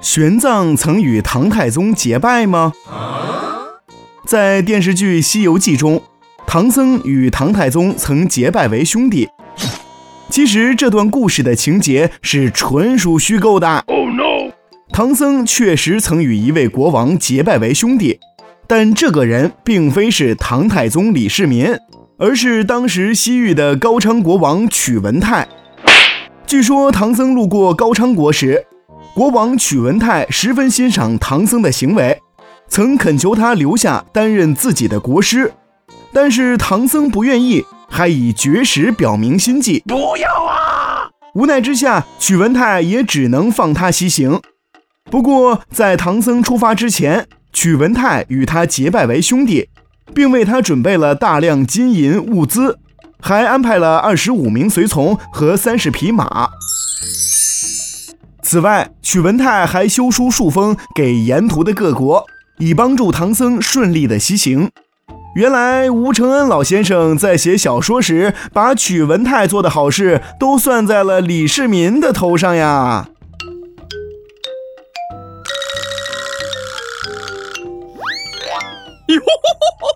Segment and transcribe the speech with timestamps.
[0.00, 2.72] 玄奘曾与唐太宗结拜吗？
[4.26, 6.02] 在电视剧《西游记》中，
[6.46, 9.28] 唐僧与唐太宗曾结拜为兄弟。
[10.28, 13.84] 其实这段故事的情节是纯属虚构的。
[14.92, 18.20] 唐僧确实曾与一位国王结拜为兄弟，
[18.66, 21.66] 但这个人并非是唐太宗李世民，
[22.18, 25.48] 而是当时西域的高昌国王曲文泰。
[26.52, 28.62] 据说唐僧路过高昌国时，
[29.14, 32.20] 国王曲文泰十分欣赏唐僧的行为，
[32.68, 35.50] 曾恳求他留下担任自己的国师，
[36.12, 39.82] 但是唐僧不愿意，还以绝食表明心迹。
[39.86, 41.08] 不要啊！
[41.32, 44.38] 无奈之下，曲文泰也只能放他西行。
[45.10, 49.70] 不过，在唐僧出发之前，曲文泰与他结拜为兄弟，
[50.14, 52.78] 并为他准备了大量金银物资，
[53.22, 56.50] 还安排了二十五名随从和三十匹马。
[58.42, 62.26] 此外，曲文泰还修书数封给沿途的各国，
[62.58, 64.70] 以帮助唐僧顺利的西行。
[65.34, 73.08] 原来，吴承恩老先生在写小说时，把曲文泰做的好事都算在了李世民的头上呀。
[79.08, 79.91] 哟吼吼吼